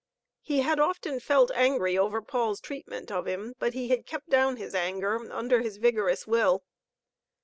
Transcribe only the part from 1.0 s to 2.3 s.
felt angry over